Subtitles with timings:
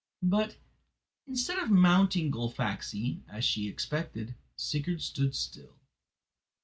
[0.23, 0.57] But,
[1.27, 5.75] instead of mounting Gullfaxi, as she expected, Sigurd stood still.